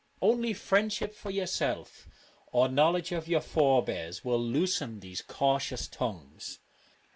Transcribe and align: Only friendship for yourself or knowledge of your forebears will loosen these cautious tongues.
Only 0.19 0.53
friendship 0.55 1.13
for 1.13 1.29
yourself 1.29 2.07
or 2.51 2.67
knowledge 2.67 3.11
of 3.11 3.27
your 3.27 3.39
forebears 3.39 4.25
will 4.25 4.41
loosen 4.43 4.99
these 4.99 5.21
cautious 5.21 5.87
tongues. 5.87 6.57